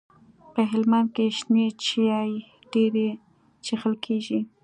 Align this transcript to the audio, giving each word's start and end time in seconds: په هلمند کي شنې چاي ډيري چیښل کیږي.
په 0.53 0.61
هلمند 0.71 1.07
کي 1.15 1.25
شنې 1.37 1.65
چاي 1.87 2.31
ډيري 2.73 3.07
چیښل 3.65 3.93
کیږي. 4.05 4.39